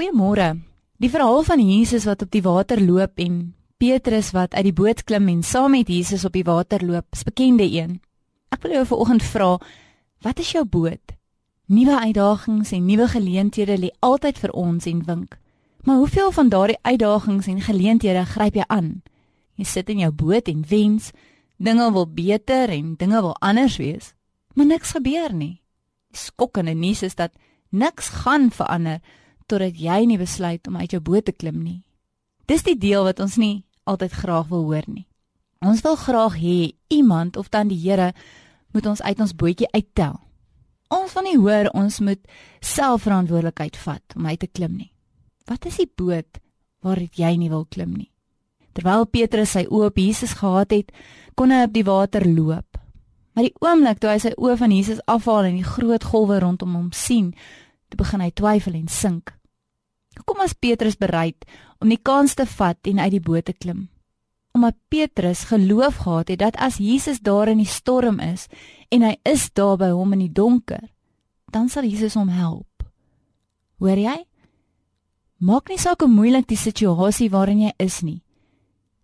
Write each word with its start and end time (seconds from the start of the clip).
Goeiemôre. 0.00 0.54
Die 0.96 1.10
verhaal 1.12 1.42
van 1.44 1.60
Jesus 1.60 2.06
wat 2.08 2.22
op 2.24 2.30
die 2.32 2.40
water 2.40 2.80
loop 2.80 3.20
en 3.20 3.34
Petrus 3.76 4.30
wat 4.32 4.54
uit 4.56 4.70
die 4.70 4.72
boot 4.78 5.02
klim 5.04 5.26
en 5.28 5.42
saam 5.44 5.74
met 5.76 5.92
Jesus 5.92 6.24
op 6.24 6.32
die 6.32 6.44
water 6.46 6.80
loop, 6.80 7.04
is 7.12 7.26
bekende 7.28 7.66
een. 7.68 7.98
Ek 8.48 8.62
wil 8.64 8.78
jou 8.78 8.86
vanoggend 8.94 9.26
vra, 9.28 9.50
wat 10.24 10.40
is 10.40 10.54
jou 10.56 10.64
boot? 10.64 11.12
Nuwe 11.68 12.00
uitdagings 12.06 12.72
en 12.72 12.88
nuwe 12.88 13.10
geleenthede 13.12 13.76
lê 13.76 13.92
altyd 14.00 14.40
vir 14.40 14.56
ons 14.56 14.88
en 14.88 15.04
wink. 15.04 15.36
Maar 15.84 16.00
hoeveel 16.00 16.32
van 16.32 16.48
daardie 16.48 16.80
uitdagings 16.80 17.52
en 17.52 17.60
geleenthede 17.68 18.24
gryp 18.32 18.56
jy 18.56 18.68
aan? 18.72 18.90
Jy 19.60 19.68
sit 19.68 19.92
in 19.92 20.00
jou 20.06 20.12
boot 20.16 20.48
en 20.48 20.64
wens 20.72 21.12
dinge 21.60 21.92
wil 21.92 22.08
beter 22.08 22.72
en 22.72 22.96
dinge 22.96 23.20
wil 23.20 23.36
anders 23.44 23.76
wees, 23.76 24.14
maar 24.56 24.72
niks 24.72 24.96
gebeur 24.96 25.36
nie. 25.36 25.58
Die 26.08 26.24
skokkende 26.24 26.72
nuus 26.72 27.04
is 27.04 27.20
dat 27.20 27.36
niks 27.68 28.14
gaan 28.24 28.48
verander 28.48 29.04
totdat 29.50 29.78
jy 29.78 30.04
nie 30.06 30.18
besluit 30.20 30.66
om 30.70 30.78
uit 30.78 30.94
jou 30.94 31.00
boot 31.02 31.26
te 31.26 31.34
klim 31.34 31.58
nie. 31.62 31.80
Dis 32.46 32.62
die 32.66 32.78
deel 32.78 33.04
wat 33.06 33.20
ons 33.22 33.36
nie 33.38 33.64
altyd 33.90 34.14
graag 34.22 34.48
wil 34.50 34.68
hoor 34.70 34.86
nie. 34.86 35.06
Ons 35.60 35.82
wil 35.84 35.96
graag 36.00 36.38
hê 36.40 36.72
iemand 36.88 37.36
of 37.36 37.50
dan 37.52 37.68
die 37.68 37.78
Here 37.78 38.12
moet 38.72 38.86
ons 38.86 39.02
uit 39.02 39.20
ons 39.20 39.34
bootjie 39.36 39.68
uittel. 39.74 40.16
Ons 40.90 41.12
wil 41.14 41.26
nie 41.26 41.38
hoor 41.38 41.68
ons 41.76 42.00
moet 42.00 42.22
self 42.64 43.04
verantwoordelikheid 43.06 43.76
vat 43.84 44.16
om 44.16 44.26
uit 44.26 44.40
te 44.40 44.48
klim 44.48 44.78
nie. 44.78 44.92
Wat 45.46 45.66
is 45.66 45.78
die 45.82 45.90
boot 45.96 46.40
waar 46.82 46.98
jy 46.98 47.34
nie 47.36 47.50
wil 47.50 47.66
klim 47.68 47.92
nie? 47.94 48.10
Terwyl 48.74 49.06
Petrus 49.10 49.54
sy 49.56 49.66
oë 49.66 49.90
op 49.90 49.98
Jesus 49.98 50.36
gehad 50.38 50.72
het, 50.74 50.92
kon 51.34 51.50
hy 51.50 51.64
op 51.66 51.74
die 51.74 51.86
water 51.86 52.26
loop. 52.26 52.78
Maar 53.34 53.46
die 53.46 53.56
oomblik 53.62 54.00
toe 54.00 54.10
hy 54.12 54.18
sy 54.22 54.32
oë 54.38 54.56
van 54.60 54.74
Jesus 54.74 55.02
afhaal 55.10 55.50
en 55.50 55.58
die 55.58 55.66
groot 55.66 56.06
golwe 56.06 56.38
rondom 56.42 56.74
hom 56.78 56.88
sien, 56.94 57.32
toe 57.90 58.00
begin 58.00 58.24
hy 58.24 58.30
twyfel 58.34 58.78
en 58.78 58.88
sink. 58.90 59.34
Hoekom 60.18 60.42
was 60.42 60.52
Petrus 60.52 60.96
bereid 60.98 61.46
om 61.78 61.88
die 61.88 62.00
kans 62.02 62.34
te 62.34 62.46
vat 62.46 62.78
en 62.90 62.98
uit 62.98 63.14
die 63.14 63.22
boot 63.22 63.44
te 63.44 63.54
klim? 63.54 63.88
Omdat 64.56 64.74
Petrus 64.88 65.44
geloof 65.50 66.02
gehad 66.02 66.28
het 66.28 66.40
dat 66.42 66.56
as 66.56 66.80
Jesus 66.82 67.20
daar 67.20 67.48
in 67.48 67.62
die 67.62 67.70
storm 67.70 68.18
is 68.18 68.48
en 68.90 69.06
hy 69.06 69.14
is 69.22 69.50
daar 69.54 69.76
by 69.78 69.92
hom 69.94 70.16
in 70.16 70.26
die 70.26 70.34
donker, 70.34 70.82
dan 71.50 71.68
sal 71.70 71.86
Jesus 71.86 72.18
hom 72.18 72.28
help. 72.28 72.66
Hoor 73.78 73.98
jy? 73.98 74.18
Maak 75.40 75.70
nie 75.70 75.78
saak 75.78 76.02
hoe 76.02 76.10
moeilik 76.10 76.48
die 76.50 76.58
situasie 76.58 77.30
waarin 77.30 77.62
jy 77.62 77.72
is 77.78 78.02
nie. 78.02 78.20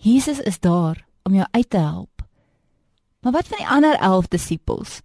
Jesus 0.00 0.40
is 0.40 0.58
daar 0.62 1.02
om 1.26 1.34
jou 1.34 1.46
uit 1.50 1.70
te 1.70 1.82
help. 1.82 2.22
Maar 3.22 3.32
wat 3.32 3.50
van 3.50 3.58
die 3.58 3.68
ander 3.68 3.98
11 3.98 4.30
disippels? 4.32 5.00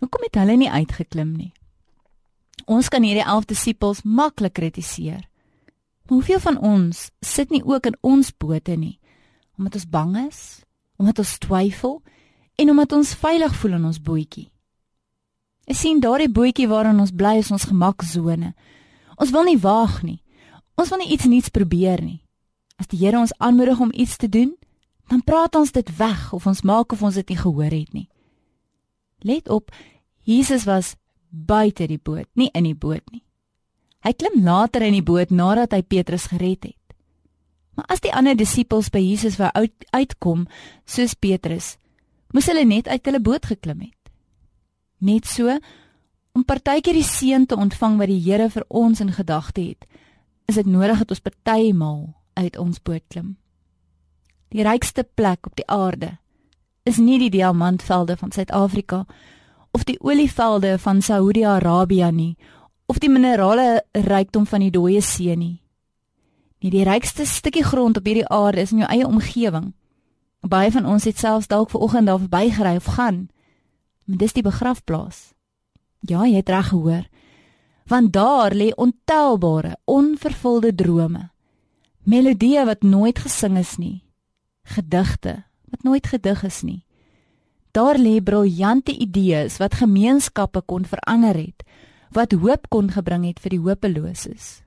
Hoekom 0.00 0.24
het 0.26 0.36
hulle 0.40 0.56
nie 0.56 0.70
uitgeklim 0.70 1.32
nie? 1.36 1.52
Ons 2.70 2.88
kan 2.88 3.02
hierdie 3.02 3.26
11 3.26 3.48
disippels 3.50 4.04
maklik 4.06 4.54
kritiseer. 4.54 5.24
Maar 6.06 6.18
hoeveel 6.20 6.40
van 6.40 6.58
ons 6.58 7.08
sit 7.20 7.50
nie 7.50 7.64
ook 7.66 7.90
in 7.90 7.98
ons 8.00 8.30
bote 8.30 8.76
nie 8.76 8.96
omdat 9.60 9.74
ons 9.76 9.88
bang 9.92 10.12
is, 10.16 10.38
omdat 10.96 11.18
ons 11.20 11.32
twyfel 11.38 11.98
en 12.56 12.70
omdat 12.72 12.94
ons 12.96 13.10
veilig 13.20 13.56
voel 13.60 13.74
in 13.76 13.82
ons 13.90 13.98
bootjie? 14.00 14.46
Ek 15.68 15.76
sien 15.76 16.00
daardie 16.00 16.30
bootjie 16.32 16.68
waarin 16.70 17.02
ons 17.02 17.12
bly 17.12 17.34
is 17.42 17.50
ons 17.52 17.66
gemaksone. 17.68 18.54
Ons 19.20 19.34
wil 19.34 19.44
nie 19.50 19.58
waag 19.60 20.00
nie. 20.00 20.22
Ons 20.80 20.88
wil 20.88 21.02
nie 21.02 21.10
iets 21.12 21.28
nuuts 21.28 21.52
probeer 21.52 22.00
nie. 22.00 22.22
As 22.80 22.88
die 22.88 23.02
Here 23.02 23.20
ons 23.20 23.36
aanmoedig 23.36 23.84
om 23.84 23.92
iets 23.92 24.16
te 24.16 24.30
doen, 24.32 24.54
dan 25.12 25.20
praat 25.26 25.58
ons 25.60 25.74
dit 25.76 25.92
weg 25.98 26.32
of 26.32 26.46
ons 26.48 26.64
maak 26.64 26.96
of 26.96 27.04
ons 27.04 27.20
dit 27.20 27.34
nie 27.34 27.38
gehoor 27.38 27.76
het 27.76 27.92
nie. 27.92 28.08
Let 29.20 29.52
op, 29.52 29.68
Jesus 30.24 30.64
was 30.64 30.94
buite 31.30 31.86
die 31.86 31.98
boot, 31.98 32.28
nie 32.34 32.50
in 32.54 32.66
die 32.66 32.76
boot 32.76 33.04
nie. 33.12 33.22
Hy 34.04 34.12
klim 34.16 34.42
later 34.44 34.82
in 34.82 34.96
die 34.96 35.04
boot 35.04 35.30
nadat 35.30 35.74
hy 35.76 35.82
Petrus 35.82 36.28
gered 36.32 36.64
het. 36.64 36.76
Maar 37.76 37.86
as 37.92 38.02
die 38.04 38.12
ander 38.16 38.36
disippels 38.36 38.90
by 38.92 39.00
Jesus 39.02 39.38
wou 39.40 39.50
uit, 39.54 39.74
uitkom, 39.92 40.46
soos 40.88 41.14
Petrus, 41.14 41.76
moes 42.32 42.48
hulle 42.50 42.64
net 42.64 42.88
uit 42.88 43.04
hulle 43.06 43.20
boot 43.20 43.46
geklim 43.46 43.84
het. 43.86 44.12
Net 45.00 45.28
so 45.28 45.52
om 46.36 46.46
partykeer 46.46 46.96
die 46.96 47.06
seën 47.06 47.46
te 47.48 47.58
ontvang 47.58 47.98
wat 48.00 48.10
die 48.10 48.20
Here 48.22 48.48
vir 48.52 48.64
ons 48.68 49.00
in 49.02 49.12
gedagte 49.12 49.64
het, 49.72 49.86
is 50.48 50.58
dit 50.58 50.66
nodig 50.66 51.02
dat 51.02 51.12
ons 51.14 51.22
partymal 51.24 52.00
uit 52.38 52.56
ons 52.58 52.82
boot 52.82 53.04
klim. 53.08 53.36
Die 54.50 54.64
rykste 54.66 55.04
plek 55.04 55.46
op 55.46 55.56
die 55.58 55.66
aarde 55.70 56.16
is 56.88 56.98
nie 56.98 57.18
die 57.20 57.30
diamantvelde 57.30 58.16
van 58.18 58.32
Suid-Afrika 58.34 59.04
of 59.70 59.84
die 59.84 59.98
olievelde 60.00 60.78
van 60.78 61.02
Saudi-Arabië 61.02 62.10
nie 62.12 62.36
of 62.86 62.98
die 62.98 63.10
minerale 63.10 63.84
rykdom 63.92 64.46
van 64.46 64.64
die 64.64 64.70
dooie 64.74 65.00
see 65.00 65.36
nie. 65.36 65.60
Nie 66.58 66.72
die 66.74 66.84
rykste 66.84 67.24
stukkie 67.26 67.62
grond 67.64 67.96
op 67.96 68.06
hierdie 68.06 68.26
aarde 68.26 68.64
is 68.64 68.72
in 68.74 68.82
jou 68.82 68.88
eie 68.90 69.06
omgewing. 69.06 69.72
Baie 70.40 70.72
van 70.74 70.86
ons 70.86 71.06
het 71.06 71.18
selfs 71.18 71.46
dalk 71.46 71.70
ver 71.70 71.80
oggend 71.80 72.10
daar 72.10 72.18
verbygery 72.18 72.76
of 72.76 72.88
gaan. 72.96 73.28
Maar 74.04 74.18
dis 74.18 74.34
die 74.34 74.42
begrafplaas. 74.42 75.30
Ja, 76.00 76.26
jy 76.26 76.40
het 76.40 76.48
reg 76.50 76.72
gehoor. 76.72 77.06
Want 77.86 78.12
daar 78.12 78.54
lê 78.54 78.72
ontelbare, 78.74 79.76
onvervulde 79.84 80.74
drome 80.74 81.30
melodieë 82.10 82.64
wat 82.66 82.82
nooit 82.82 83.18
gesing 83.20 83.58
is 83.60 83.76
nie, 83.78 84.02
gedigte 84.64 85.42
wat 85.70 85.84
nooit 85.86 86.06
gedig 86.10 86.42
is 86.44 86.62
nie. 86.66 86.80
Daar 87.72 87.98
lê 87.98 88.18
briljante 88.22 88.92
idees 88.92 89.60
wat 89.62 89.78
gemeenskappe 89.78 90.62
kon 90.66 90.84
verander 90.84 91.36
het, 91.38 91.62
wat 92.10 92.32
hoop 92.32 92.66
kon 92.68 92.90
gebring 92.90 93.28
het 93.28 93.38
vir 93.38 93.54
die 93.54 93.62
hopeloses. 93.62 94.62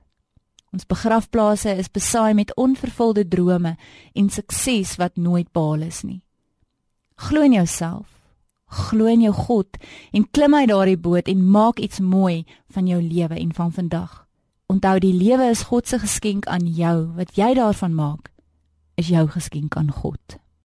Ons 0.72 0.88
begrafplase 0.88 1.70
is 1.78 1.90
besaai 1.92 2.34
met 2.34 2.54
onvervulde 2.56 3.26
drome 3.28 3.76
en 4.14 4.30
sukses 4.30 4.96
wat 4.96 5.16
nooit 5.16 5.52
behaal 5.52 5.84
is 5.86 6.02
nie. 6.02 6.22
Glo 7.14 7.44
in 7.44 7.52
jouself, 7.52 8.08
glo 8.66 9.06
in 9.06 9.22
jou 9.22 9.34
God 9.36 9.76
en 10.12 10.24
klim 10.30 10.54
uit 10.54 10.68
daardie 10.72 10.98
boot 10.98 11.28
en 11.28 11.44
maak 11.44 11.78
iets 11.78 12.00
mooi 12.00 12.46
van 12.72 12.88
jou 12.88 13.02
lewe 13.02 13.36
en 13.38 13.52
van 13.52 13.72
vandag. 13.72 14.24
Onthou 14.66 14.96
die 14.98 15.12
lewe 15.12 15.50
is 15.52 15.68
God 15.68 15.86
se 15.86 15.98
geskenk 16.00 16.48
aan 16.48 16.64
jou. 16.66 17.12
Wat 17.14 17.36
jy 17.36 17.52
daarvan 17.54 17.94
maak, 17.94 18.32
is 18.96 19.12
jou 19.12 19.28
geskenk 19.28 19.76
aan 19.76 19.92
God. 19.92 20.38